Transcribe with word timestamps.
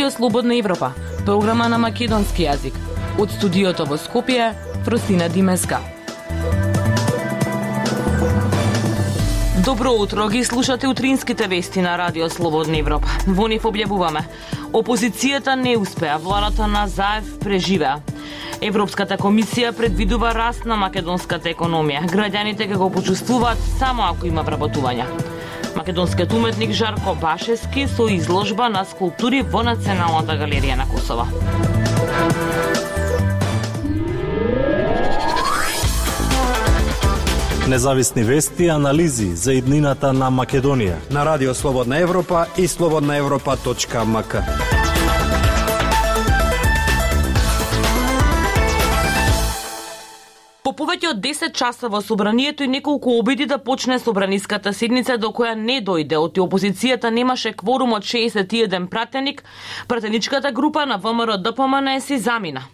Радио 0.00 0.10
Слободна 0.10 0.56
Европа, 0.56 0.92
програма 1.26 1.66
на 1.68 1.76
македонски 1.78 2.46
јазик. 2.46 2.72
Од 3.20 3.34
студиото 3.36 3.84
во 3.84 3.98
Скопје, 4.00 4.54
Фросина 4.86 5.26
Димеска. 5.28 5.76
Добро 9.60 9.92
утро, 9.92 10.28
ги 10.32 10.40
слушате 10.44 10.88
утринските 10.88 11.48
вести 11.48 11.82
на 11.84 11.98
Радио 11.98 12.30
Слободна 12.30 12.78
Европа. 12.78 13.12
Во 13.26 13.44
нив 13.44 13.66
објавуваме. 13.68 14.22
Опозицијата 14.72 15.52
не 15.52 15.76
успеа, 15.76 16.16
владата 16.16 16.64
на 16.66 16.86
Заев 16.88 17.36
преживеа. 17.44 17.98
Европската 18.62 19.20
комисија 19.20 19.74
предвидува 19.76 20.32
раст 20.32 20.64
на 20.64 20.80
македонската 20.80 21.52
економија. 21.52 22.06
Граѓаните 22.08 22.72
ќе 22.72 22.80
го 22.80 22.88
почувствуваат 22.88 23.60
само 23.76 24.08
ако 24.08 24.32
има 24.32 24.48
вработувања. 24.48 25.29
Македонскиот 25.90 26.32
уметник 26.32 26.72
Жарко 26.72 27.16
Башески 27.20 27.88
со 27.96 28.08
изложба 28.08 28.68
на 28.68 28.84
скулптури 28.84 29.40
во 29.42 29.64
Националната 29.66 30.36
галерија 30.38 30.76
на 30.78 30.86
Косово. 30.86 31.26
Независни 37.66 38.22
вести 38.22 38.64
и 38.64 38.70
анализи 38.70 39.34
за 39.34 39.58
иднината 39.58 40.12
на 40.12 40.30
Македонија. 40.30 40.94
На 41.10 41.26
Радио 41.26 41.54
Слободна 41.54 41.98
Европа 41.98 42.46
и 42.56 42.68
слободнаевропа.мк. 42.68 44.79
повеќе 50.80 51.10
од 51.12 51.18
10 51.20 51.52
часа 51.52 51.88
во 51.92 52.00
собранието 52.00 52.64
и 52.64 52.68
неколку 52.68 53.18
обиди 53.18 53.44
да 53.46 53.58
почне 53.58 53.98
собраниската 53.98 54.72
седница 54.72 55.18
до 55.20 55.28
која 55.36 55.52
не 55.54 55.80
дојде 55.84 56.16
од 56.16 56.40
опозицијата 56.40 57.10
немаше 57.12 57.52
кворум 57.52 57.92
од 57.98 58.06
61 58.08 58.88
пратеник, 58.88 59.42
пратеничката 59.88 60.52
група 60.52 60.86
на 60.86 60.96
ВМРО 60.96 61.36
ДПМН 61.36 62.00
си 62.00 62.18
замина. 62.18 62.64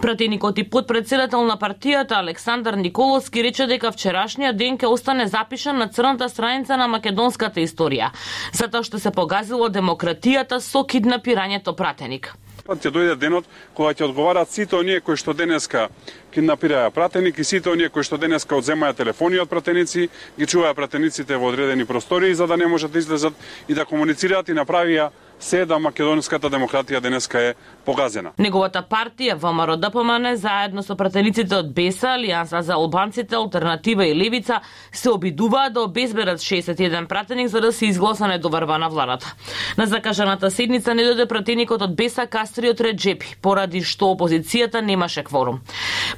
Пратеникот 0.00 0.58
и 0.58 0.64
подпредседател 0.70 1.44
на 1.44 1.58
партијата 1.58 2.18
Александар 2.18 2.74
Николовски 2.74 3.42
рече 3.44 3.66
дека 3.66 3.92
вчерашниот 3.92 4.56
ден 4.56 4.78
ќе 4.78 4.88
остане 4.88 5.26
запишан 5.26 5.76
на 5.76 5.88
црната 5.88 6.28
страница 6.28 6.76
на 6.80 6.88
македонската 6.88 7.60
историја, 7.60 8.10
затоа 8.52 8.82
што 8.82 8.98
се 8.98 9.12
погазило 9.12 9.68
демократијата 9.68 10.60
со 10.64 10.86
киднапирањето 10.88 11.76
пратеник. 11.76 12.32
Пат 12.70 12.84
ќе 12.86 12.90
дојде 12.94 13.14
денот 13.18 13.48
кога 13.74 13.90
ќе 13.90 14.04
одговарат 14.06 14.52
сите 14.54 14.76
оние 14.78 15.00
кои 15.02 15.18
што 15.18 15.32
денеска 15.34 15.88
киднапираја 16.30 16.92
пратеник 16.94 17.40
и 17.42 17.44
сите 17.44 17.66
оние 17.72 17.88
кои 17.90 18.06
што 18.06 18.14
денеска 18.14 18.54
одземаја 18.54 18.94
телефони 18.94 19.40
од 19.42 19.50
пратеници, 19.50 20.06
ги 20.38 20.46
чуваја 20.46 20.76
пратениците 20.78 21.34
во 21.34 21.50
одредени 21.50 21.82
простории 21.88 22.34
за 22.38 22.46
да 22.46 22.56
не 22.56 22.68
можат 22.70 22.92
да 22.94 23.02
излезат 23.02 23.34
и 23.66 23.74
да 23.74 23.84
комуницираат 23.84 24.48
и 24.48 24.54
направија 24.54 25.08
се 25.40 25.64
да 25.66 25.78
македонската 25.78 26.50
демократија 26.50 27.00
денеска 27.00 27.40
е 27.40 27.54
погазена. 27.84 28.32
Неговата 28.38 28.82
партија 28.84 29.34
ВМРО 29.40 29.76
да 29.76 29.88
ДПМН 29.88 30.36
заедно 30.36 30.82
со 30.82 30.96
пратениците 30.96 31.56
од 31.56 31.72
БЕСА, 31.74 32.14
Алијанса 32.18 32.60
за 32.60 32.74
албанците, 32.74 33.34
Алтернатива 33.36 34.06
и 34.06 34.14
Левица 34.14 34.60
се 34.92 35.10
обидуваат 35.10 35.72
да 35.72 35.82
обезберат 35.82 36.38
61 36.38 37.06
пратеник 37.06 37.48
за 37.48 37.60
да 37.60 37.72
се 37.72 37.86
изгласа 37.86 38.28
недоварвана 38.28 38.88
владата. 38.88 39.34
На 39.78 39.86
закажаната 39.86 40.50
седница 40.50 40.94
не 40.94 41.02
дојде 41.02 41.26
пратеникот 41.26 41.82
од 41.82 41.96
БЕСА 41.96 42.26
Кастриот 42.26 42.80
Реджепи, 42.80 43.36
поради 43.42 43.80
што 43.82 44.12
опозицијата 44.12 44.80
немаше 44.84 45.24
кворум. 45.24 45.60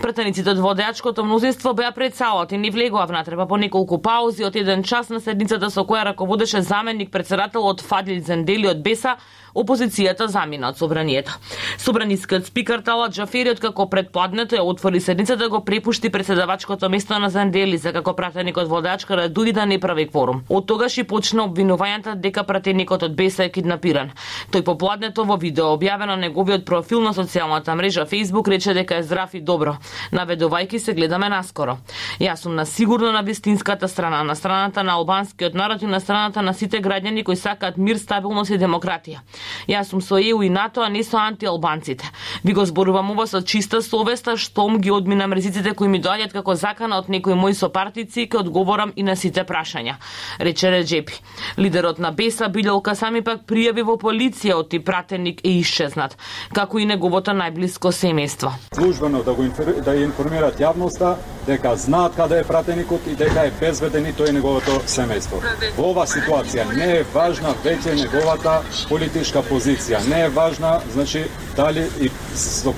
Пратениците 0.02 0.50
од 0.50 0.58
водеачкото 0.58 1.24
мнозинство 1.24 1.74
беа 1.74 1.92
пред 1.92 2.16
салот 2.16 2.52
и 2.52 2.58
не 2.58 2.70
влегоа 2.70 3.06
внатре, 3.06 3.36
па 3.36 3.46
по 3.46 3.56
неколку 3.56 4.02
паузи 4.02 4.44
од 4.44 4.56
еден 4.56 4.82
час 4.82 5.08
на 5.08 5.20
седницата 5.20 5.70
со 5.70 5.86
која 5.86 6.04
раководеше 6.10 6.62
заменик 6.62 7.10
председателот 7.10 7.80
Фадил 7.80 8.22
Зендели 8.24 8.68
од 8.68 8.82
БЕСА, 8.82 9.11
그러니까 9.14 9.24
опозицијата 9.54 10.26
замина 10.26 10.68
од 10.68 10.78
собранието. 10.78 11.32
Собранискиот 11.78 12.46
спикар 12.46 12.80
Тала 12.80 13.08
Джафериот 13.10 13.60
како 13.60 13.86
предпладнето 13.90 14.56
ја 14.56 14.62
отвори 14.62 15.00
седницата 15.00 15.44
да 15.44 15.48
го 15.48 15.64
препушти 15.64 16.10
председавачкото 16.10 16.88
место 16.90 17.18
на 17.18 17.30
Зандели 17.30 17.76
за 17.76 17.92
како 17.92 18.14
пратеникот 18.14 18.68
водачка 18.68 19.16
да 19.16 19.28
дури 19.28 19.52
да 19.52 19.66
не 19.66 19.78
прави 19.80 20.06
кворум. 20.08 20.42
Од 20.48 20.66
тогаш 20.66 20.98
и 20.98 21.04
почна 21.04 21.44
обвинувањата 21.48 22.14
дека 22.14 22.44
пратеникот 22.44 23.02
од 23.02 23.16
БЕСА 23.16 23.44
е 23.44 23.52
киднапиран. 23.52 24.12
Тој 24.52 24.64
попладнето 24.64 25.24
во 25.24 25.36
видео 25.36 25.72
објавено 25.76 26.16
на 26.16 26.28
неговиот 26.28 26.64
профил 26.64 27.00
на 27.00 27.12
социјалната 27.12 27.74
мрежа 27.74 28.06
Facebook 28.06 28.48
рече 28.48 28.74
дека 28.74 28.96
е 28.96 29.02
здрав 29.02 29.34
и 29.34 29.40
добро, 29.40 29.76
наведувајќи 30.12 30.78
се 30.78 30.94
гледаме 30.94 31.28
наскоро. 31.28 31.78
Јас 32.20 32.42
сум 32.42 32.54
на 32.54 32.66
сигурно 32.66 33.12
на 33.12 33.22
вистинската 33.22 33.88
страна, 33.88 34.22
на 34.24 34.36
страната 34.36 34.82
на 34.82 34.92
албанскиот 34.92 35.54
народ 35.54 35.82
и 35.82 35.86
на 35.86 36.00
страната 36.00 36.42
на 36.42 36.54
сите 36.54 36.82
граѓани 36.82 37.24
кои 37.24 37.36
сакаат 37.36 37.76
мир, 37.76 37.96
стабилност 37.96 38.50
и 38.50 38.58
демократија. 38.58 39.20
Јас 39.68 39.90
сум 39.90 40.00
со 40.00 40.18
ЕУ 40.18 40.42
и 40.42 40.50
НАТО, 40.50 40.82
а 40.82 40.88
не 40.88 41.04
со 41.04 41.18
антиалбанците. 41.18 42.10
Ви 42.44 42.52
го 42.52 42.64
зборувам 42.64 43.10
ова 43.10 43.26
со 43.26 43.42
чиста 43.42 43.82
совеста, 43.82 44.36
штом 44.36 44.78
ги 44.80 44.90
одминам 44.90 45.32
резиците 45.32 45.74
кои 45.74 45.88
ми 45.88 46.02
доаѓаат 46.02 46.32
како 46.32 46.54
закана 46.54 46.98
од 46.98 47.08
некои 47.08 47.34
мои 47.34 47.54
сопартици 47.54 48.22
и 48.22 48.28
ке 48.28 48.38
одговорам 48.38 48.92
и 48.96 49.02
на 49.02 49.16
сите 49.16 49.44
прашања, 49.44 49.96
рече 50.38 50.70
Реджепи. 50.70 51.20
Лидерот 51.58 51.98
на 51.98 52.12
Беса 52.12 52.48
Билјолка 52.48 52.94
сами 52.94 53.22
пак 53.22 53.46
пријави 53.46 53.82
во 53.82 53.96
полиција 53.96 54.58
од 54.60 54.72
пратеник 54.84 55.40
е 55.44 55.58
исчезнат, 55.60 56.16
како 56.52 56.78
и 56.78 56.86
неговото 56.86 57.32
најблиско 57.32 57.92
семејство. 57.92 58.52
Службено 58.74 59.22
да 59.22 59.34
го 59.34 59.42
инфер... 59.42 59.72
да 59.84 59.94
информираат 59.96 60.60
јавноста 60.60 61.16
дека 61.46 61.76
знаат 61.76 62.16
каде 62.16 62.40
е 62.40 62.44
пратеникот 62.44 63.06
и 63.06 63.16
дека 63.16 63.46
е 63.46 63.52
безбеден 63.60 64.06
и 64.06 64.12
тој 64.12 64.32
неговото 64.32 64.82
семејство. 64.86 65.40
Во 65.76 65.90
ова 65.90 66.06
ситуација 66.06 66.66
не 66.76 66.88
е 66.98 67.04
важна 67.14 67.54
веќе 67.64 67.96
неговата 67.96 68.60
политичка 68.88 69.31
позиција. 69.40 70.02
Не 70.08 70.24
е 70.24 70.28
важна, 70.28 70.80
значи, 70.92 71.24
дали 71.56 71.88
и 72.00 72.10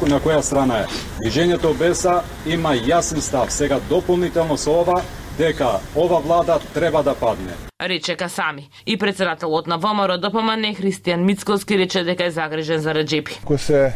на 0.06 0.20
која 0.20 0.40
страна 0.42 0.78
е. 0.78 0.86
Движењето 1.24 1.74
Беса 1.78 2.22
има 2.46 2.76
јасен 2.76 3.20
став. 3.20 3.50
Сега 3.52 3.80
дополнително 3.88 4.56
со 4.56 4.70
ова 4.70 5.02
дека 5.38 5.80
ова 5.96 6.20
влада 6.20 6.60
треба 6.74 7.02
да 7.02 7.14
падне. 7.14 7.52
Рече 7.82 8.16
Касами. 8.16 8.68
И 8.86 8.98
председателот 8.98 9.66
на 9.66 9.78
ВМРО 9.78 10.18
ДПМН 10.18 10.74
Христијан 10.74 11.24
Мицковски 11.24 11.78
рече 11.78 12.04
дека 12.04 12.24
е 12.24 12.30
загрижен 12.30 12.80
за 12.80 12.94
Реджепи. 12.94 13.40
Кој 13.44 13.56
се 13.56 13.92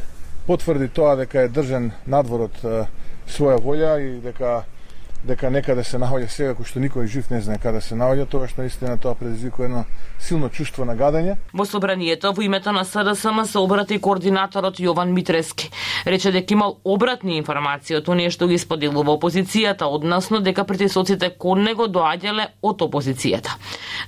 потврди 0.47 0.89
тоа 0.89 1.17
дека 1.17 1.47
е 1.47 1.49
држан 1.49 1.93
надвор 2.07 2.49
од 2.49 2.59
своја 3.29 3.61
волја 3.63 3.95
и 4.01 4.21
дека 4.21 4.65
дека 5.25 5.51
некаде 5.51 5.83
се 5.85 5.99
наоѓа 5.99 6.29
сега 6.31 6.55
кој 6.55 6.67
што 6.69 6.81
никој 6.83 7.09
жив 7.11 7.31
не 7.31 7.41
знае 7.43 7.59
каде 7.59 7.81
се 7.83 7.97
наоѓа, 7.99 8.27
тогаш 8.31 8.55
наистина 8.57 8.99
тоа 8.99 9.17
предизвикува 9.19 9.67
едно 9.67 9.85
силно 10.19 10.49
чувство 10.49 10.85
на 10.85 10.95
гадење. 10.97 11.37
Во 11.53 11.67
собранието 11.67 12.33
во 12.33 12.43
името 12.43 12.73
на 12.73 12.85
СДСМ 12.85 13.45
се 13.45 13.59
обрати 13.59 13.99
координаторот 13.99 14.79
Јован 14.79 15.13
Митрески. 15.13 15.71
Рече 16.07 16.33
дека 16.33 16.55
имал 16.55 16.79
обратни 16.85 17.37
информации 17.39 17.99
од 17.99 18.09
оние 18.09 18.31
што 18.31 18.47
ги 18.47 18.59
споделува 18.59 19.19
опозицијата, 19.19 19.91
односно 19.91 20.41
дека 20.41 20.65
притисоците 20.65 21.31
кон 21.31 21.65
него 21.67 21.89
доаѓале 21.91 22.49
од 22.63 22.83
опозицијата. 22.87 23.59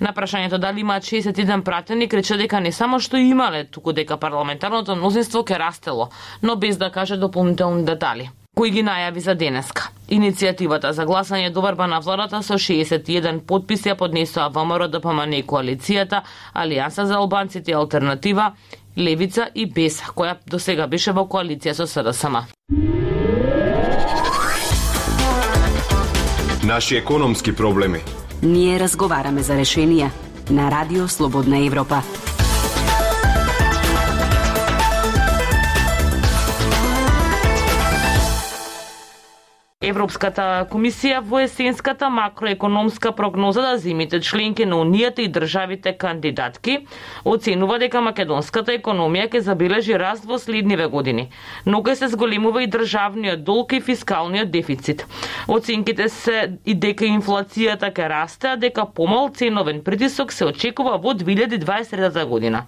На 0.00 0.14
прашањето 0.14 0.58
дали 0.58 0.80
имаат 0.80 1.04
61 1.04 1.62
пратеник, 1.62 2.14
рече 2.14 2.36
дека 2.36 2.60
не 2.60 2.72
само 2.72 3.00
што 3.00 3.18
имале, 3.18 3.64
туку 3.64 3.92
дека 3.92 4.16
парламентарното 4.16 4.96
мнозинство 4.96 5.44
ке 5.44 5.58
растело, 5.58 6.10
но 6.42 6.56
без 6.56 6.76
да 6.76 6.90
каже 6.90 7.16
дополнителни 7.16 7.84
детали 7.84 8.30
кои 8.56 8.70
ги 8.70 8.82
најави 8.82 9.22
за 9.24 9.34
денеска. 9.34 9.90
Иницијативата 10.10 10.90
за 10.92 11.06
гласање 11.06 11.52
доварба 11.54 11.86
на 11.86 12.00
владата 12.00 12.42
со 12.42 12.58
61 12.58 13.40
подписи 13.46 13.88
ја 13.88 13.96
поднесоа 13.96 14.48
ВМРО 14.50 14.88
ДПМН 14.88 15.38
и 15.38 15.46
коалицијата, 15.46 16.22
Алијанса 16.54 17.06
за 17.06 17.16
албанците 17.16 17.70
и 17.70 17.74
Алтернатива, 17.74 18.52
Левица 18.98 19.48
и 19.54 19.66
БЕС, 19.66 20.02
која 20.16 20.36
до 20.46 20.58
сега 20.58 20.86
беше 20.86 21.12
во 21.12 21.24
коалиција 21.24 21.72
со 21.72 21.86
СДСМ. 21.86 22.36
Наши 26.66 26.96
економски 26.96 27.56
проблеми. 27.56 28.00
Ние 28.42 28.78
разговараме 28.78 29.42
за 29.42 29.54
решенија 29.54 30.10
на 30.50 30.70
Радио 30.70 31.08
Слободна 31.08 31.58
Европа. 31.66 32.02
Европската 39.90 40.44
комисија 40.70 41.18
во 41.26 41.40
есенската 41.42 42.08
макроекономска 42.10 43.10
прогноза 43.16 43.62
да 43.64 43.76
зимите 43.78 44.20
членки 44.20 44.66
на 44.66 44.76
Унијата 44.82 45.24
и 45.24 45.28
државите 45.28 45.92
кандидатки 45.98 46.76
оценува 47.24 47.78
дека 47.82 48.02
македонската 48.04 48.76
економија 48.76 49.26
ќе 49.32 49.42
забележи 49.48 49.98
раст 49.98 50.28
во 50.30 50.38
следниве 50.38 50.86
години, 50.92 51.26
но 51.66 51.82
ќе 51.82 51.96
се 52.02 52.10
зголемува 52.14 52.62
и 52.62 52.70
државниот 52.70 53.44
долг 53.44 53.72
и 53.72 53.80
фискалниот 53.80 54.50
дефицит. 54.50 55.06
Оценките 55.48 56.08
се 56.08 56.38
и 56.64 56.74
дека 56.74 57.08
инфлацијата 57.08 57.90
ќе 57.90 58.08
расте, 58.14 58.54
а 58.54 58.56
дека 58.56 58.86
помал 58.86 59.30
ценовен 59.34 59.82
притисок 59.82 60.32
се 60.32 60.52
очекува 60.52 60.98
во 60.98 61.14
2023 61.14 62.24
година. 62.26 62.66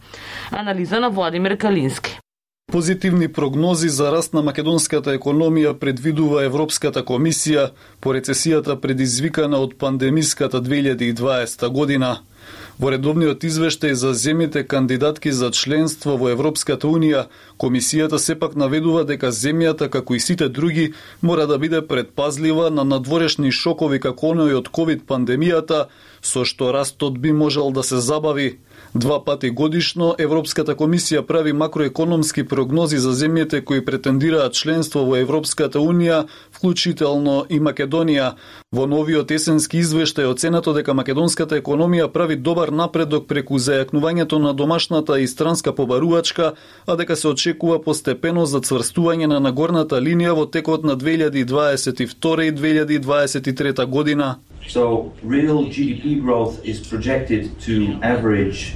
Анализа 0.50 1.00
на 1.00 1.10
Владимир 1.10 1.56
Калински. 1.56 2.21
Позитивни 2.72 3.28
прогнози 3.28 3.88
за 3.88 4.12
раст 4.12 4.32
на 4.32 4.40
македонската 4.42 5.12
економија 5.12 5.74
предвидува 5.76 6.46
Европската 6.46 7.02
комисија 7.04 7.66
по 8.00 8.14
рецесијата 8.16 8.78
предизвикана 8.80 9.60
од 9.60 9.74
пандемиската 9.76 10.62
2020 10.62 11.68
година. 11.68 12.14
Во 12.80 12.88
редовниот 12.94 13.44
извештај 13.44 13.92
за 13.92 14.14
земјите 14.16 14.64
кандидатки 14.64 15.32
за 15.36 15.50
членство 15.50 16.16
во 16.16 16.32
Европската 16.32 16.88
Унија, 16.88 17.26
комисијата 17.60 18.16
сепак 18.16 18.56
наведува 18.56 19.04
дека 19.04 19.28
земјата, 19.28 19.90
како 19.92 20.16
и 20.16 20.20
сите 20.20 20.48
други, 20.48 20.94
мора 21.20 21.46
да 21.46 21.58
биде 21.58 21.84
предпазлива 21.86 22.70
на 22.70 22.88
надворешни 22.88 23.52
шокови 23.52 24.00
како 24.00 24.32
оној 24.32 24.56
од 24.62 24.72
ковид 24.72 25.04
пандемијата, 25.04 25.88
со 26.22 26.48
што 26.48 26.72
растот 26.72 27.20
би 27.20 27.36
можел 27.36 27.70
да 27.70 27.82
се 27.82 28.00
забави. 28.00 28.56
Два 28.94 29.24
пати 29.24 29.50
годишно 29.50 30.14
Европската 30.18 30.74
комисија 30.76 31.22
прави 31.26 31.52
макроекономски 31.52 32.44
прогнози 32.44 32.98
за 32.98 33.12
земјите 33.16 33.62
кои 33.64 33.84
претендираат 33.84 34.52
членство 34.52 35.06
во 35.08 35.16
Европската 35.16 35.80
Унија, 35.80 36.26
вклучително 36.52 37.46
и 37.48 37.60
Македонија. 37.60 38.34
Во 38.72 38.84
новиот 38.86 39.32
есенски 39.32 39.80
извештај 39.80 40.28
оценато 40.28 40.74
дека 40.76 40.92
македонската 40.94 41.56
економија 41.56 42.10
прави 42.12 42.36
добар 42.36 42.68
напредок 42.68 43.26
преку 43.32 43.56
зајакнувањето 43.56 44.36
на 44.38 44.52
домашната 44.52 45.20
и 45.20 45.26
странска 45.26 45.72
побарувачка, 45.72 46.52
а 46.86 46.96
дека 46.96 47.16
се 47.16 47.28
очекува 47.28 47.80
постепено 47.82 48.44
зацврстување 48.44 49.26
на 49.26 49.40
нагорната 49.40 50.04
линија 50.04 50.36
во 50.36 50.44
текот 50.44 50.84
на 50.84 50.96
2022 50.96 52.42
и 52.42 52.52
2023 52.52 53.86
година. 53.86 54.36
So 54.68 55.12
real 55.24 55.64
GDP 55.64 56.20
growth 56.22 56.60
is 56.64 56.78
projected 56.78 57.50
to 57.66 57.98
average 58.02 58.71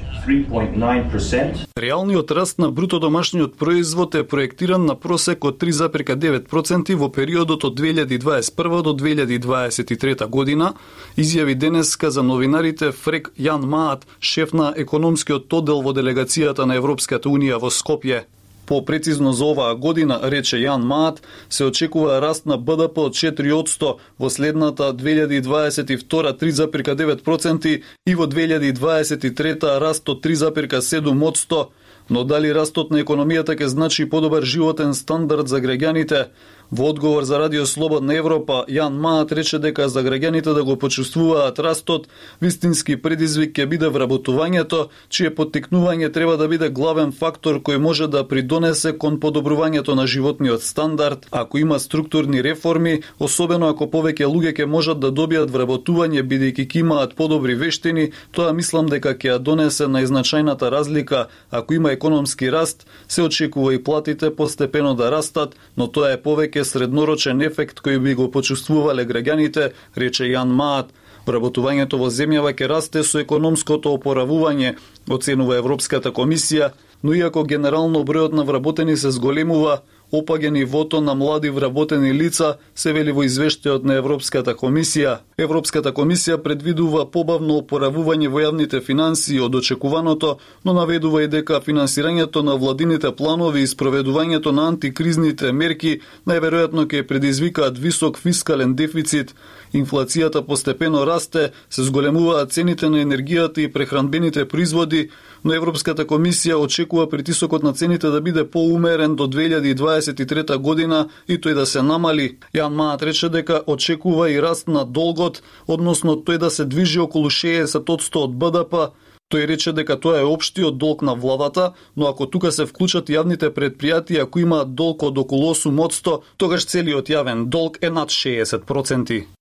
Реалниот 1.78 2.30
раст 2.30 2.58
на 2.58 2.70
бруто 2.70 2.98
домашниот 2.98 3.56
производ 3.58 4.14
е 4.14 4.26
проектиран 4.26 4.84
на 4.84 4.94
просек 4.94 5.44
од 5.44 5.62
3,9% 5.62 6.94
во 6.98 7.08
периодот 7.08 7.64
од 7.64 7.78
2021 7.78 8.82
до 8.82 8.92
2023 8.92 10.26
година, 10.26 10.74
изјави 11.16 11.54
денеска 11.54 12.10
за 12.10 12.22
новинарите 12.22 12.90
Фрек 12.92 13.30
Јан 13.38 13.62
Маат, 13.66 14.06
шеф 14.20 14.52
на 14.52 14.72
економскиот 14.76 15.52
оддел 15.52 15.82
во 15.82 15.94
делегацијата 15.94 16.66
на 16.66 16.74
Европската 16.74 17.28
Унија 17.28 17.62
во 17.62 17.70
Скопје. 17.70 18.26
По-прецизно 18.66 19.32
за 19.32 19.44
оваа 19.44 19.74
година, 19.74 20.18
рече 20.22 20.56
Јан 20.58 20.82
Маат, 20.82 21.22
се 21.48 21.64
очекува 21.64 22.20
раст 22.20 22.46
на 22.46 22.56
БДП 22.58 22.98
од 22.98 23.14
4%, 23.14 23.94
во 24.18 24.30
следната 24.30 24.92
2022 24.92 26.32
3,9% 26.38 27.82
и 28.06 28.14
во 28.14 28.26
2023 28.26 29.78
раст 29.78 30.08
од 30.08 30.22
3,7%. 30.24 31.66
Но 32.08 32.22
дали 32.24 32.52
растот 32.54 32.90
на 32.94 33.02
економијата 33.02 33.56
ќе 33.58 33.66
значи 33.66 34.06
подобар 34.06 34.44
животен 34.46 34.94
стандард 34.94 35.48
за 35.48 35.58
граѓаните, 35.58 36.28
Во 36.70 36.88
одговор 36.88 37.22
за 37.22 37.38
Радио 37.38 37.64
Слободна 37.66 38.16
Европа, 38.18 38.64
Јан 38.66 38.98
Маат 38.98 39.30
рече 39.32 39.60
дека 39.62 39.86
за 39.88 40.02
граѓаните 40.02 40.50
да 40.50 40.64
го 40.66 40.74
почувствуваат 40.76 41.60
растот, 41.62 42.08
вистински 42.42 42.96
предизвик 42.98 43.52
ќе 43.54 43.66
биде 43.70 43.86
вработувањето, 43.86 44.88
чие 45.08 45.30
поттикнување 45.30 46.10
треба 46.10 46.34
да 46.36 46.48
биде 46.50 46.68
главен 46.68 47.12
фактор 47.12 47.60
кој 47.62 47.78
може 47.78 48.08
да 48.10 48.24
придонесе 48.26 48.90
кон 48.98 49.20
подобрувањето 49.22 49.94
на 49.94 50.08
животниот 50.10 50.62
стандард. 50.62 51.28
Ако 51.30 51.58
има 51.58 51.78
структурни 51.78 52.42
реформи, 52.42 53.02
особено 53.18 53.68
ако 53.70 53.86
повеќе 53.86 54.26
луѓе 54.26 54.56
ќе 54.58 54.66
можат 54.66 54.98
да 54.98 55.12
добијат 55.14 55.54
вработување 55.54 56.26
бидејќи 56.26 56.66
ќе 56.66 56.82
имаат 56.82 57.14
подобри 57.14 57.54
вештини, 57.54 58.10
тоа 58.32 58.50
мислам 58.52 58.90
дека 58.90 59.14
ќе 59.14 59.36
ја 59.36 59.38
донесе 59.38 59.86
најзначајната 59.86 60.66
разлика. 60.74 61.28
Ако 61.50 61.78
има 61.78 61.92
економски 61.92 62.50
раст, 62.50 62.86
се 63.06 63.22
очекува 63.22 63.74
и 63.74 63.82
платите 63.84 64.34
постепено 64.34 64.94
да 64.94 65.14
растат, 65.14 65.54
но 65.76 65.86
тоа 65.86 66.10
е 66.10 66.22
повеќе 66.22 66.55
е 66.56 66.64
среднорочен 66.64 67.42
ефект 67.42 67.80
кој 67.84 67.98
би 68.02 68.14
го 68.14 68.30
почувствувале 68.30 69.06
граѓаните, 69.06 69.72
рече 69.96 70.28
Јан 70.30 70.52
Маат. 70.52 70.92
Вработувањето 71.26 71.98
во 71.98 72.08
земјава 72.10 72.52
ќе 72.54 72.68
расте 72.70 73.02
со 73.02 73.18
економското 73.18 73.90
опоравување, 73.96 74.76
оценува 75.10 75.56
Европската 75.58 76.12
комисија, 76.14 76.70
но 77.02 77.14
иако 77.14 77.42
генерално 77.44 78.04
бројот 78.06 78.32
на 78.32 78.44
вработени 78.44 78.96
се 78.96 79.10
зголемува, 79.10 79.80
опаѓа 80.12 80.50
нивото 80.50 81.00
на 81.00 81.14
млади 81.14 81.50
вработени 81.50 82.12
лица, 82.12 82.56
се 82.74 82.92
вели 82.92 83.12
во 83.12 83.24
извештајот 83.26 83.84
на 83.84 83.96
Европската 83.98 84.54
комисија. 84.54 85.18
Европската 85.38 85.92
комисија 85.92 86.38
предвидува 86.42 87.06
побавно 87.10 87.58
опоравување 87.60 88.28
во 88.28 88.40
јавните 88.44 88.80
финансии 88.80 89.40
од 89.40 89.54
очекуваното, 89.54 90.36
но 90.64 90.72
наведува 90.72 91.22
и 91.24 91.28
дека 91.28 91.60
финансирањето 91.60 92.42
на 92.42 92.54
владините 92.54 93.12
планови 93.12 93.62
и 93.62 93.66
спроведувањето 93.66 94.52
на 94.52 94.68
антикризните 94.68 95.52
мерки 95.52 96.00
најверојатно 96.26 96.86
ќе 96.86 97.06
предизвикаат 97.06 97.78
висок 97.78 98.18
фискален 98.18 98.74
дефицит. 98.74 99.34
Инфлацијата 99.74 100.42
постепено 100.46 101.04
расте, 101.06 101.50
се 101.70 101.82
зголемуваат 101.82 102.52
цените 102.52 102.88
на 102.88 103.02
енергијата 103.02 103.58
и 103.58 103.72
прехранбените 103.72 104.44
производи, 104.48 105.10
но 105.46 105.54
Европската 105.54 106.02
комисија 106.02 106.56
очекува 106.58 107.06
притисокот 107.06 107.62
на 107.62 107.72
цените 107.72 108.08
да 108.10 108.20
биде 108.20 108.42
поумерен 108.50 109.14
до 109.16 109.28
2023 109.30 110.56
година 110.58 111.06
и 111.28 111.38
тој 111.38 111.54
да 111.54 111.66
се 111.66 111.82
намали. 111.86 112.38
Јан 112.54 112.74
Маат 112.74 113.02
рече 113.06 113.28
дека 113.30 113.60
очекува 113.66 114.30
и 114.30 114.40
раст 114.42 114.66
на 114.66 114.82
долгот, 114.84 115.42
односно 115.68 116.16
тој 116.18 116.38
да 116.42 116.50
се 116.50 116.64
движи 116.64 116.98
околу 116.98 117.30
60% 117.30 118.16
од 118.26 118.34
БДП, 118.34 118.90
Тој 119.26 119.46
рече 119.50 119.72
дека 119.74 119.96
тоа 119.98 120.20
е 120.20 120.26
општиот 120.26 120.76
долг 120.78 121.00
на 121.02 121.14
владата, 121.14 121.72
но 121.96 122.06
ако 122.06 122.26
тука 122.30 122.52
се 122.52 122.66
вклучат 122.66 123.10
јавните 123.10 123.50
предпријатија 123.50 124.28
кои 124.30 124.46
имаат 124.46 124.74
долг 124.74 125.02
од 125.02 125.18
околу 125.18 125.50
8%, 125.54 126.20
тогаш 126.36 126.66
целиот 126.66 127.10
јавен 127.10 127.46
долг 127.50 127.82
е 127.82 127.90
над 127.90 128.14
60%. 128.14 129.35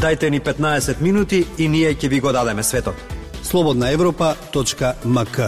Дайте 0.00 0.30
ни 0.30 0.40
15 0.40 1.00
минути 1.00 1.46
и 1.58 1.68
ние 1.68 1.94
ќе 1.94 2.08
ви 2.08 2.20
го 2.20 2.32
дадеме 2.32 2.62
светот. 2.62 2.94
Слободна 3.42 3.90
Европа.мк 3.90 5.40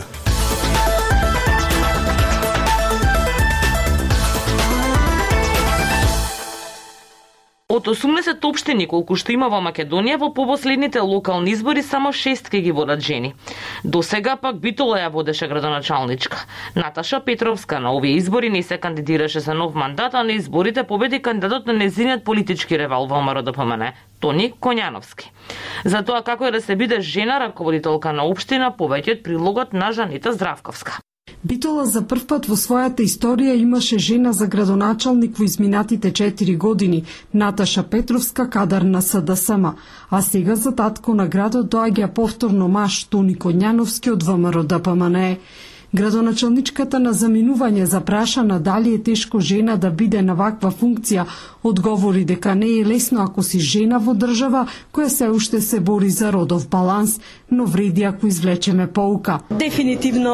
Од 7.73 7.87
80 7.89 8.43
општини 8.45 8.85
колку 8.85 9.17
што 9.17 9.33
има 9.33 9.47
во 9.49 9.63
Македонија, 9.65 10.19
во 10.21 10.29
побоследните 10.37 11.01
локални 11.01 11.55
избори 11.55 11.83
само 11.83 12.11
6 12.13 12.51
ке 12.53 12.61
ги 12.61 12.73
водат 12.73 13.01
жени. 13.01 13.35
До 13.85 14.03
сега 14.03 14.35
пак 14.37 14.59
Битола 14.61 14.99
ја 15.01 15.09
водеше 15.09 15.49
градоначалничка. 15.49 16.45
Наташа 16.77 17.21
Петровска 17.25 17.81
на 17.81 17.95
овие 17.97 18.17
избори 18.17 18.51
не 18.51 18.63
се 18.63 18.77
кандидираше 18.79 19.41
за 19.41 19.55
нов 19.55 19.75
мандат, 19.75 20.15
а 20.15 20.23
на 20.23 20.33
изборите 20.33 20.85
победи 20.85 21.23
кандидатот 21.23 21.67
на 21.67 21.73
незиниот 21.73 22.25
политички 22.25 22.79
ревал 22.79 23.07
во 23.07 23.23
да 23.23 23.23
МРДПМН, 23.23 23.93
Тони 24.21 24.53
Коњановски. 24.53 25.31
За 25.85 26.03
тоа 26.03 26.23
како 26.23 26.47
е 26.47 26.51
да 26.51 26.61
се 26.61 26.77
биде 26.77 27.01
жена 27.01 27.41
раководителка 27.41 28.13
на 28.13 28.29
општина, 28.29 28.75
повеќе 28.77 29.17
од 29.17 29.25
прилогот 29.25 29.73
на 29.73 29.93
Жанита 29.93 30.33
Здравковска. 30.33 31.01
Битола 31.45 31.85
за 31.91 32.01
прв 32.11 32.25
пат 32.31 32.45
во 32.51 32.57
својата 32.61 33.03
историја 33.03 33.55
имаше 33.61 33.97
жена 34.05 34.33
за 34.41 34.47
градоначалник 34.53 35.41
во 35.41 35.47
изминатите 35.49 36.13
4 36.21 36.57
години, 36.65 37.01
Наташа 37.43 37.83
Петровска, 37.95 38.49
кадар 38.57 38.83
на 38.83 39.03
СДСМ, 39.03 39.67
а 40.11 40.23
сега 40.23 40.57
за 40.57 40.75
татко 40.83 41.15
на 41.15 41.27
градот 41.27 41.67
доаѓа 41.75 42.13
повторно 42.21 42.69
маж 42.69 43.05
Тони 43.05 43.35
Коњановски 43.35 44.15
од 44.15 44.23
ВМРО 44.23 44.63
ДПМНЕ. 44.75 45.29
Градоначалничката 45.93 46.97
на 46.99 47.11
заминување 47.13 47.85
запрашана 47.85 48.57
дали 48.61 48.95
е 48.95 49.03
тешко 49.03 49.41
жена 49.41 49.75
да 49.77 49.91
биде 49.91 50.23
на 50.25 50.33
ваква 50.35 50.71
функција, 50.73 51.27
одговори 51.63 52.25
дека 52.25 52.55
не 52.55 52.71
е 52.81 52.85
лесно 52.87 53.21
ако 53.21 53.43
си 53.43 53.61
жена 53.61 53.99
во 53.99 54.15
држава 54.17 54.63
која 54.93 55.09
се 55.13 55.29
уште 55.29 55.61
се 55.61 55.81
бори 55.81 56.09
за 56.11 56.33
родов 56.33 56.69
баланс, 56.69 57.21
но 57.51 57.67
вреди 57.67 58.03
ако 58.03 58.27
извлечеме 58.27 58.87
поука. 58.87 59.39
Дефинитивно 59.51 60.33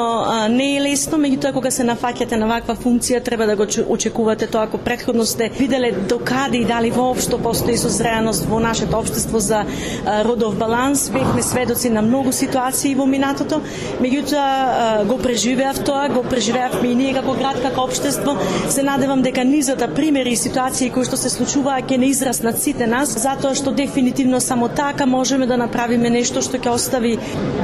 не 0.48 0.76
е 0.76 0.82
лесно, 0.82 1.18
меѓутоа 1.18 1.52
кога 1.52 1.70
се 1.74 1.82
нафаќате 1.82 2.38
на 2.38 2.46
ваква 2.46 2.76
функција 2.78 3.24
треба 3.24 3.46
да 3.46 3.56
го 3.56 3.66
очекувате 3.88 4.46
тоа 4.46 4.62
ако 4.62 4.78
претходно 4.78 5.26
сте 5.26 5.50
виделе 5.58 5.90
докаде 6.08 6.58
и 6.58 6.64
дали 6.64 6.90
воопшто 6.90 7.38
постои 7.38 7.76
созреаност 7.76 8.46
во 8.46 8.60
нашето 8.60 8.96
општество 8.96 9.38
за 9.38 9.64
родов 10.06 10.56
баланс. 10.56 11.10
Бевме 11.10 11.42
сведоци 11.42 11.90
на 11.90 12.02
многу 12.02 12.32
ситуации 12.32 12.94
во 12.94 13.06
минатото, 13.06 13.60
меѓутоа 14.00 15.04
го 15.04 15.18
преживеав 15.48 15.84
тоа, 15.84 16.08
го 16.08 16.22
преживеавме 16.22 16.88
и 16.88 16.94
ние 16.94 17.12
како 17.16 17.32
град, 17.32 17.56
како 17.62 17.86
општество. 17.88 18.34
Се 18.68 18.82
надевам 18.84 19.22
дека 19.24 19.44
низата 19.44 19.88
примери 19.88 20.34
и 20.34 20.36
ситуации 20.36 20.90
кои 20.92 21.06
што 21.08 21.16
се 21.16 21.30
случуваа 21.32 21.80
ќе 21.80 21.96
не 21.96 22.10
израснат 22.12 22.60
сите 22.60 22.84
нас, 22.86 23.14
затоа 23.16 23.56
што 23.56 23.72
дефинитивно 23.72 24.42
само 24.44 24.68
така 24.68 25.06
можеме 25.06 25.46
да 25.48 25.56
направиме 25.56 26.10
нешто 26.12 26.42
што 26.44 26.60
ќе 26.60 26.74
остави 26.74 27.14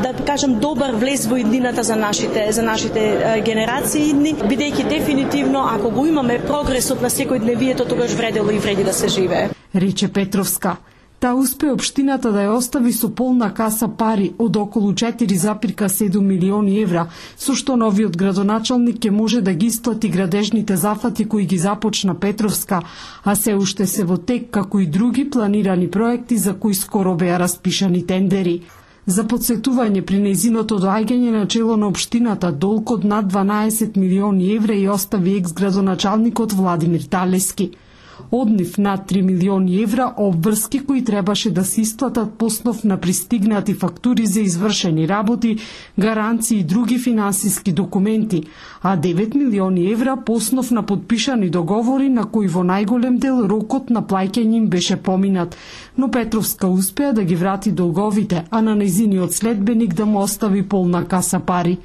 да 0.00 0.14
кажам 0.24 0.56
добар 0.64 0.96
влез 0.96 1.26
во 1.28 1.36
иднината 1.36 1.84
за 1.84 1.96
нашите 1.96 2.46
за 2.52 2.62
нашите 2.62 3.42
генерации 3.44 4.08
идни, 4.14 4.32
бидејќи 4.32 4.88
дефинитивно 4.88 5.68
ако 5.68 5.90
го 5.90 6.06
имаме 6.06 6.40
прогресот 6.40 7.04
на 7.04 7.12
секој 7.12 7.44
дневието 7.44 7.84
тогаш 7.84 8.16
вредело 8.16 8.50
и 8.50 8.58
вреди 8.58 8.84
да 8.84 8.92
се 8.92 9.08
живее. 9.08 9.50
Рече 9.74 10.08
Петровска. 10.08 10.76
Та 11.24 11.34
успе 11.34 11.70
општината 11.72 12.28
да 12.36 12.42
ја 12.44 12.56
остави 12.58 12.90
со 12.92 13.08
полна 13.08 13.46
каса 13.56 13.86
пари 13.88 14.26
од 14.44 14.56
околу 14.60 14.90
4,7 14.92 16.18
милиони 16.20 16.74
евра, 16.82 17.04
со 17.44 17.54
што 17.56 17.76
новиот 17.80 18.18
градоначалник 18.20 18.98
ќе 19.00 19.10
може 19.10 19.40
да 19.40 19.54
ги 19.54 19.70
исплати 19.72 20.10
градежните 20.16 20.76
зафати 20.76 21.24
кои 21.24 21.46
ги 21.46 21.58
започна 21.58 22.14
Петровска, 22.14 22.82
а 23.24 23.34
се 23.34 23.54
уште 23.54 23.86
се 23.86 24.04
во 24.04 24.18
тек 24.18 24.50
како 24.50 24.80
и 24.80 24.86
други 24.86 25.24
планирани 25.30 25.88
проекти 25.88 26.36
за 26.36 26.52
кои 26.52 26.74
скоро 26.74 27.14
беа 27.16 27.38
распишани 27.40 28.04
тендери. 28.06 28.60
За 29.06 29.24
подсетување 29.24 30.04
при 30.04 30.20
незиното 30.20 30.76
доаѓање 30.76 31.32
на 31.38 31.46
чело 31.48 31.78
на 31.80 31.88
општината 31.88 32.52
долг 32.52 32.90
од 32.98 33.04
над 33.04 33.32
12 33.32 33.96
милиони 33.96 34.52
евра 34.56 34.76
и 34.76 34.88
остави 34.88 35.38
екс-градоначалникот 35.40 36.52
Владимир 36.52 37.08
Талески– 37.08 37.70
од 38.30 38.50
нив 38.50 38.78
над 38.78 39.10
3 39.10 39.22
милиони 39.22 39.82
евра 39.82 40.14
обврски 40.16 40.78
кои 40.84 41.04
требаше 41.04 41.50
да 41.50 41.64
се 41.64 41.80
исплатат 41.80 42.34
поснов 42.34 42.84
на 42.84 42.96
пристигнати 42.96 43.74
фактури 43.74 44.26
за 44.26 44.40
извршени 44.40 45.08
работи, 45.08 45.58
гаранции 45.98 46.58
и 46.58 46.64
други 46.64 46.98
финансиски 46.98 47.72
документи, 47.72 48.42
а 48.82 48.96
9 48.96 49.34
милиони 49.34 49.92
евра 49.92 50.16
поснов 50.26 50.70
на 50.70 50.82
подпишани 50.82 51.50
договори 51.50 52.08
на 52.08 52.24
кои 52.24 52.48
во 52.48 52.62
најголем 52.64 53.18
дел 53.18 53.44
рокот 53.48 53.90
на 53.90 54.02
плаќање 54.02 54.56
им 54.56 54.66
беше 54.68 54.96
поминат, 54.96 55.56
но 55.98 56.10
Петровска 56.10 56.68
успеа 56.68 57.12
да 57.12 57.24
ги 57.24 57.36
врати 57.36 57.72
долговите, 57.72 58.44
а 58.50 58.62
на 58.62 58.74
незиниот 58.76 59.32
следбеник 59.32 59.94
да 59.94 60.06
му 60.06 60.18
остави 60.18 60.62
полна 60.62 61.04
каса 61.04 61.40
пари. 61.40 61.78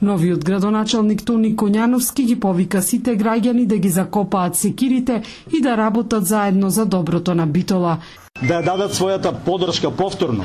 Новиот 0.00 0.44
градоначалник 0.44 1.24
Тони 1.26 1.56
Коњановски 1.56 2.22
ги 2.26 2.36
повика 2.38 2.82
сите 2.82 3.16
граѓани 3.18 3.64
да 3.66 3.78
ги 3.82 3.88
закопаат 3.90 4.56
секирите 4.56 5.22
и 5.50 5.60
да 5.60 5.76
работат 5.76 6.26
заедно 6.26 6.70
за 6.70 6.86
доброто 6.86 7.34
на 7.34 7.46
Битола. 7.46 7.96
Да 8.42 8.62
дадат 8.62 8.94
својата 8.94 9.32
подршка 9.44 9.90
повторно 9.90 10.44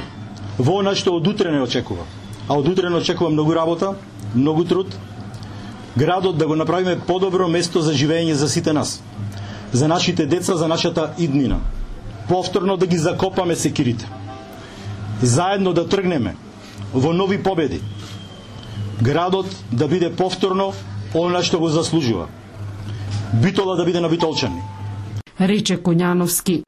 во 0.58 0.80
она 0.80 0.96
што 0.96 1.14
од 1.14 1.28
утре 1.28 1.52
не 1.52 1.62
очекува. 1.62 2.02
А 2.48 2.58
од 2.58 2.68
утре 2.68 2.90
не 2.90 2.98
очекува 2.98 3.30
многу 3.30 3.54
работа, 3.54 3.94
многу 4.36 4.66
труд, 4.66 4.98
градот 5.98 6.38
да 6.38 6.48
го 6.48 6.56
направиме 6.56 7.00
подобро 7.00 7.48
место 7.48 7.82
за 7.82 7.94
живење 7.94 8.34
за 8.34 8.50
сите 8.50 8.74
нас, 8.74 9.04
за 9.72 9.88
нашите 9.88 10.26
деца, 10.26 10.56
за 10.56 10.68
нашата 10.68 11.14
иднина. 11.20 11.60
Повторно 12.28 12.78
да 12.78 12.88
ги 12.88 12.98
закопаме 12.98 13.56
секирите. 13.56 14.10
Заедно 15.22 15.74
да 15.74 15.88
тргнеме 15.88 16.36
во 16.94 17.14
нови 17.14 17.44
победи, 17.44 17.82
градот 19.02 19.48
да 19.72 19.88
биде 19.88 20.16
повторно 20.16 20.74
она 21.14 21.44
што 21.44 21.60
го 21.60 21.70
заслужува. 21.70 22.28
Битола 23.34 23.76
да 23.76 23.86
биде 23.86 24.00
на 24.00 24.10
битолчани. 24.10 24.62
Рече 25.40 25.78
Коњановски. 25.78 26.64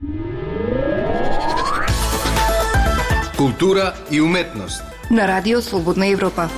Култура 3.38 3.94
и 4.12 4.22
уметност. 4.22 4.84
На 5.12 5.28
Радио 5.28 5.62
Слободна 5.62 6.08
Европа. 6.08 6.50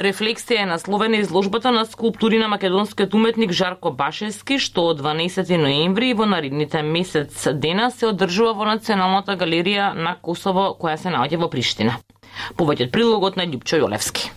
Рефлексија 0.00 0.62
е 0.62 0.66
насловена 0.66 1.18
изложбата 1.20 1.70
на 1.70 1.84
скулптури 1.84 2.38
на 2.38 2.48
македонскиот 2.48 3.14
уметник 3.14 3.52
Жарко 3.52 3.90
Башевски, 3.92 4.56
што 4.58 4.86
од 4.94 5.02
12 5.04 5.50
ноември 5.60 6.14
во 6.16 6.24
наредните 6.24 6.80
месец 6.82 7.44
дена 7.52 7.90
се 7.90 8.08
одржува 8.08 8.54
во 8.56 8.70
Националната 8.70 9.36
галерија 9.36 9.92
на 9.92 10.14
Косово, 10.16 10.70
која 10.80 10.96
се 10.96 11.12
наоѓа 11.12 11.42
во 11.44 11.50
Приштина. 11.52 11.98
Повеќе 12.59 12.87
од 12.87 12.95
прилогот 12.95 13.39
на 13.39 13.47
Љупчо 13.49 13.81
Јолевски. 13.81 14.31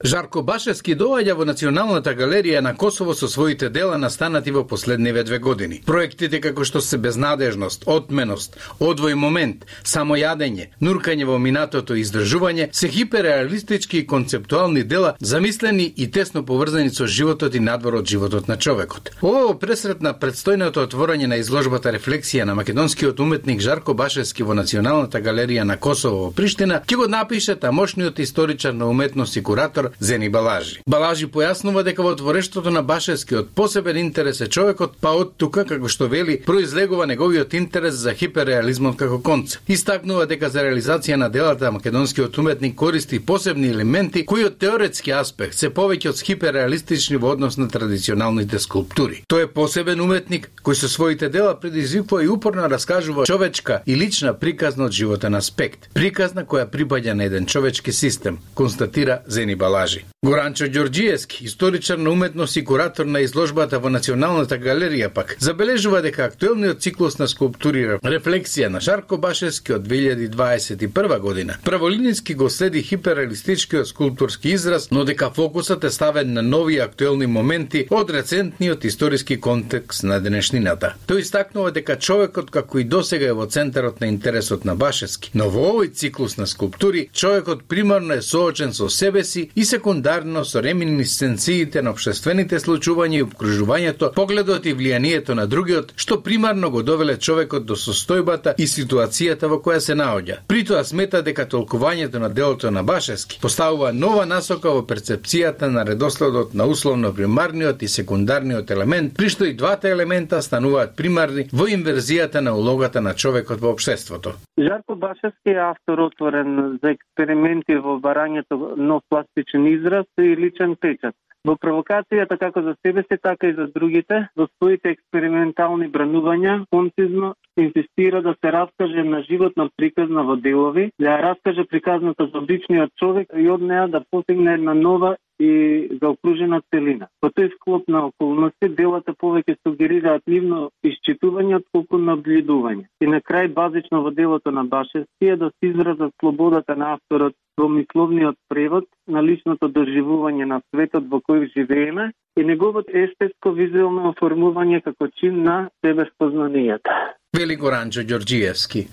Жарко 0.00 0.40
Башевски 0.40 0.94
доаѓа 0.96 1.34
во 1.36 1.44
Националната 1.44 2.14
галерија 2.16 2.62
на 2.64 2.70
Косово 2.72 3.12
со 3.12 3.28
своите 3.28 3.68
дела 3.68 3.98
настанати 4.00 4.50
во 4.50 4.62
последниве 4.64 5.24
две 5.28 5.38
години. 5.38 5.82
Проектите 5.84 6.38
како 6.40 6.64
што 6.64 6.80
се 6.80 6.96
безнадежност, 6.96 7.84
отменост, 7.84 8.56
одвој 8.80 9.12
момент, 9.12 9.66
самојадење, 9.84 10.70
нуркање 10.80 11.26
во 11.28 11.36
минатото 11.36 11.98
и 11.98 12.00
издржување 12.00 12.70
се 12.72 12.88
хиперреалистички 12.88 13.98
и 13.98 14.06
концептуални 14.06 14.84
дела 14.84 15.16
замислени 15.20 15.92
и 15.96 16.08
тесно 16.10 16.46
поврзани 16.48 16.88
со 16.88 17.04
животот 17.04 17.54
и 17.54 17.60
надвор 17.60 18.00
од 18.00 18.08
животот 18.08 18.48
на 18.48 18.56
човекот. 18.56 19.12
Ова 19.20 19.52
пресрет 19.60 20.00
на 20.00 20.14
предстојното 20.16 20.86
отворање 20.88 21.28
на 21.28 21.36
изложбата 21.44 21.92
рефлексија 21.92 22.48
на 22.48 22.54
македонскиот 22.54 23.20
уметник 23.20 23.60
Жарко 23.60 23.92
Башевски 23.92 24.48
во 24.48 24.56
Националната 24.56 25.20
галерија 25.20 25.68
на 25.68 25.76
Косово 25.76 26.24
во 26.24 26.32
Приштина 26.32 26.80
ќе 26.88 26.96
го 26.96 27.12
напише 27.18 27.60
тамошниот 27.60 28.18
историчар 28.18 28.72
на 28.72 28.88
уметност 28.88 29.36
и 29.36 29.42
куратор 29.44 29.89
Зени 29.98 30.28
Балажи. 30.28 30.80
Балажи 30.86 31.26
појаснува 31.26 31.82
дека 31.84 32.02
во 32.02 32.14
творештото 32.16 32.70
на 32.70 32.82
Башевскиот 32.82 33.50
посебен 33.54 33.96
интерес 33.96 34.40
е 34.40 34.48
човекот, 34.48 34.96
па 35.00 35.12
од 35.16 35.34
тука, 35.36 35.64
како 35.64 35.88
што 35.88 36.08
вели, 36.08 36.38
произлегува 36.46 37.06
неговиот 37.06 37.54
интерес 37.54 37.94
за 37.94 38.14
хиперреализмот 38.14 38.96
како 38.96 39.18
концепт. 39.18 39.64
Истакнува 39.68 40.26
дека 40.30 40.50
за 40.50 40.64
реализација 40.66 41.16
на 41.16 41.28
делата 41.30 41.72
македонскиот 41.72 42.38
уметник 42.38 42.76
користи 42.76 43.20
посебни 43.20 43.68
елементи 43.68 44.24
кои 44.26 44.44
од 44.44 44.58
теоретски 44.62 45.12
аспект 45.16 45.58
се 45.58 45.70
повеќе 45.74 46.12
од 46.12 46.22
хиперреалистични 46.22 47.16
во 47.16 47.34
однос 47.34 47.56
на 47.56 47.68
традиционалните 47.68 48.58
скулптури. 48.58 49.24
Тој 49.30 49.48
е 49.48 49.52
посебен 49.52 50.00
уметник 50.00 50.50
кој 50.64 50.78
со 50.78 50.88
своите 50.88 51.28
дела 51.28 51.56
предизвикува 51.60 52.24
и 52.24 52.28
упорно 52.28 52.68
раскажува 52.70 53.26
човечка 53.26 53.82
и 53.86 53.96
лична 53.96 54.34
приказна 54.38 54.84
од 54.84 54.92
животен 54.92 55.34
аспект. 55.34 55.88
Приказна 55.94 56.44
која 56.44 56.68
припаѓа 56.70 57.12
на 57.14 57.24
еден 57.24 57.46
човечки 57.46 57.92
систем, 57.92 58.38
констатира 58.54 59.20
Зени 59.26 59.56
Балажи 59.56 59.79
важи. 59.80 60.04
Горанчо 60.26 60.68
Ѓорѓиевски, 60.68 61.44
историчар 61.48 61.98
на 61.98 62.10
уметност 62.10 62.56
и 62.56 62.64
куратор 62.64 63.06
на 63.06 63.20
изложбата 63.24 63.78
во 63.80 63.88
Националната 63.88 64.58
галерија 64.60 65.08
пак, 65.08 65.36
забележува 65.40 66.02
дека 66.04 66.26
актуелниот 66.28 66.82
циклус 66.84 67.18
на 67.18 67.28
скулптури 67.28 67.86
Рефлексија 68.04 68.68
на 68.68 68.80
Шарко 68.84 69.16
Башевски 69.16 69.78
од 69.78 69.88
2021 69.88 71.18
година 71.18 71.56
праволинijски 71.64 72.34
го 72.34 72.50
следи 72.50 72.82
хиперреалистичкиот 72.82 73.88
скулптурски 73.88 74.48
израз, 74.48 74.90
но 74.90 75.04
дека 75.04 75.30
фокусот 75.30 75.84
е 75.84 75.90
ставен 75.90 76.32
на 76.32 76.42
нови 76.42 76.78
актуелни 76.78 77.26
моменти 77.26 77.86
од 77.90 78.10
рецентниот 78.10 78.84
историски 78.84 79.40
контекст 79.40 80.02
на 80.02 80.20
денешнината. 80.20 80.94
Тој 81.08 81.24
истакнува 81.24 81.70
дека 81.72 81.96
човекот 81.96 82.50
како 82.50 82.78
и 82.78 82.84
досега 82.84 83.30
е 83.30 83.36
во 83.38 83.46
центарот 83.46 84.00
на 84.00 84.10
интересот 84.10 84.64
на 84.64 84.74
Башевски, 84.76 85.30
но 85.34 85.48
во 85.48 85.68
овој 85.72 85.92
циклус 85.94 86.36
на 86.36 86.46
скулптури 86.46 87.08
човекот 87.12 87.64
примарно 87.68 88.18
е 88.18 88.22
соочен 88.22 88.74
со 88.74 88.90
себе 88.90 89.24
си 89.24 89.48
и 89.56 89.64
секундарно 89.70 90.44
со 90.44 90.62
реминисценциите 90.62 91.82
на 91.82 91.92
обштествените 91.94 92.58
случувања 92.58 93.20
и 93.20 93.22
обкружувањето, 93.22 94.08
погледот 94.16 94.66
и 94.66 94.74
влијанието 94.74 95.36
на 95.38 95.46
другиот, 95.46 95.92
што 95.96 96.18
примарно 96.26 96.70
го 96.74 96.82
довеле 96.82 97.14
човекот 97.16 97.66
до 97.68 97.76
состојбата 97.78 98.56
и 98.58 98.66
ситуацијата 98.66 99.46
во 99.52 99.60
која 99.62 99.78
се 99.78 99.94
наоѓа. 99.94 100.40
Притоа 100.50 100.82
смета 100.84 101.20
дека 101.22 101.46
толкувањето 101.46 102.18
на 102.18 102.28
делото 102.28 102.70
на 102.70 102.82
Башевски 102.82 103.38
поставува 103.42 103.92
нова 103.92 104.26
насока 104.26 104.72
во 104.74 104.82
перцепцијата 104.82 105.70
на 105.70 105.86
редоследот 105.86 106.54
на 106.54 106.66
условно 106.66 107.14
примарниот 107.14 107.82
и 107.82 107.88
секундарниот 107.88 108.70
елемент, 108.70 109.14
при 109.16 109.30
што 109.30 109.46
и 109.46 109.54
двата 109.54 109.88
елемента 109.88 110.42
стануваат 110.42 110.96
примарни 110.96 111.46
во 111.52 111.70
инверзијата 111.70 112.42
на 112.42 112.56
улогата 112.58 113.00
на 113.00 113.14
човекот 113.14 113.60
во 113.60 113.70
општеството. 113.76 114.34
Жарко 114.58 114.96
Башевски 114.96 115.54
е 115.54 115.62
автор 115.70 115.98
отворен 116.08 116.78
за 116.82 116.90
експерименти 116.90 117.78
во 117.78 118.00
барањето 118.02 118.74
нов 118.76 119.02
пластичен 119.08 119.59
израз 119.66 120.06
и 120.18 120.36
личен 120.36 120.76
печат. 120.76 121.14
Во 121.48 121.54
провокацијата 121.56 122.36
како 122.36 122.60
за 122.62 122.74
себе 122.84 123.02
се, 123.08 123.16
така 123.16 123.48
и 123.48 123.54
за 123.56 123.66
другите, 123.72 124.28
во 124.36 124.46
своите 124.56 124.90
експериментални 124.92 125.88
бранувања, 125.88 126.66
концизно 126.70 127.32
инсистира 127.56 128.20
да 128.22 128.34
се 128.40 128.52
раскаже 128.52 129.04
на 129.04 129.22
животна 129.22 129.70
приказна 129.76 130.24
во 130.28 130.36
делови, 130.36 130.90
да 131.00 131.06
ја 131.06 131.22
раскаже 131.22 131.64
приказната 131.70 132.26
за 132.26 132.44
обичниот 132.44 132.92
човек 133.00 133.32
и 133.32 133.48
од 133.48 133.64
неа 133.64 133.88
да 133.88 134.04
постигне 134.10 134.54
една 134.54 134.74
нова 134.74 135.16
и 135.40 135.88
заокружена 136.02 136.60
целина. 136.70 137.08
Во 137.22 137.30
тој 137.32 137.48
склоп 137.54 137.88
на 137.88 138.04
околности 138.10 138.68
делата 138.68 139.14
повеќе 139.16 139.56
сугерираат 139.64 140.22
нивно 140.28 140.68
исчитување 140.84 141.56
отколку 141.60 141.98
наблюдување. 141.98 142.86
И 143.00 143.06
на 143.08 143.22
крај 143.24 143.48
базично 143.56 144.02
во 144.04 144.12
делото 144.12 144.52
на 144.52 144.64
Башевски 144.64 145.32
е 145.32 145.36
да 145.36 145.50
се 145.50 145.72
изразат 145.72 146.12
слободата 146.20 146.76
на 146.76 146.92
авторот 146.94 147.34
во 147.56 147.68
мисловниот 147.68 148.36
превод 148.48 148.84
на 149.08 149.22
личното 149.22 149.68
доживување 149.68 150.44
на 150.44 150.60
светот 150.68 151.08
во 151.08 151.22
кој 151.24 151.48
живееме 151.56 152.12
и 152.36 152.44
неговото 152.44 152.92
естетско 152.92 153.52
визуелно 153.56 154.12
оформување 154.12 154.84
како 154.84 155.08
чин 155.08 155.42
на 155.42 155.70
себеспознанијата. 155.84 157.16
Вели 157.36 157.56
Горанџо 157.56 158.04
Ѓорѓиевски. 158.04 158.86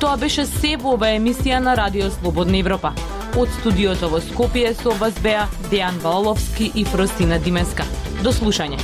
Тоа 0.00 0.16
беше 0.16 0.46
се 0.48 0.76
во 0.80 0.94
ова 0.96 1.12
емисија 1.12 1.60
на 1.60 1.76
Радио 1.76 2.08
Слободна 2.08 2.56
Европа. 2.56 3.19
Од 3.38 3.50
студиото 3.60 4.08
во 4.10 4.18
Скопје 4.18 4.72
со 4.74 4.90
вас 4.98 5.14
беа 5.22 5.44
Дејан 5.70 6.00
Валовски 6.02 6.72
и 6.74 6.82
Фростина 6.84 7.38
Димеска. 7.38 7.86
До 8.24 8.34
слушање. 8.34 8.80